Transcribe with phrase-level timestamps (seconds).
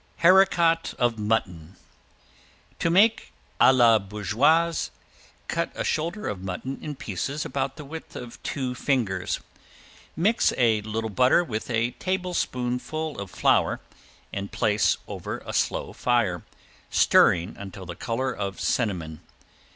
[0.23, 1.75] ~HARICOT OF MUTTON~
[2.79, 4.89] To make a la bourgeoise,
[5.47, 9.41] cut a shoulder of mutton in pieces about the width of two fingers.
[10.15, 13.79] Mix a little butter with a tablespoonful of flour
[14.33, 16.41] and place over a slow fire,
[16.89, 19.21] stirring until the color of cinnamon.